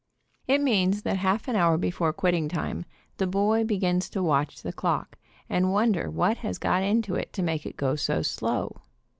[0.47, 2.85] It means that half an hour before quitting time,
[3.17, 5.15] the boy begins to watch the clock,
[5.47, 8.77] and wonder what has got into it to make it go so slow.